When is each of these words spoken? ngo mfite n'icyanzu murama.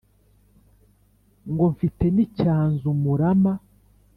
ngo 1.51 1.63
mfite 1.73 2.05
n'icyanzu 2.15 2.89
murama. 3.03 3.53